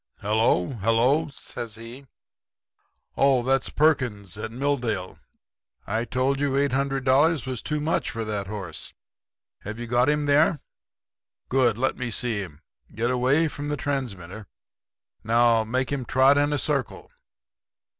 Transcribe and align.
"'Hello, 0.21 0.69
hello!' 0.69 1.27
says 1.27 1.75
he. 1.75 2.07
'Oh, 3.15 3.43
that's 3.43 3.69
Perkins, 3.69 4.35
at 4.35 4.49
Milldale. 4.49 5.19
I 5.85 6.05
told 6.05 6.39
you 6.39 6.53
$800 6.53 7.45
was 7.45 7.61
too 7.61 7.79
much 7.79 8.09
for 8.09 8.25
that 8.25 8.47
horse. 8.47 8.93
Have 9.59 9.77
you 9.77 9.85
got 9.85 10.09
him 10.09 10.25
there? 10.25 10.59
Good. 11.49 11.77
Let 11.77 11.97
me 11.97 12.09
see 12.09 12.39
him. 12.39 12.61
Get 12.95 13.11
away 13.11 13.47
from 13.47 13.67
the 13.67 13.77
transmitter. 13.77 14.47
Now 15.23 15.63
make 15.63 15.91
him 15.91 16.05
trot 16.05 16.35
in 16.35 16.51
a 16.51 16.57
circle. 16.57 17.11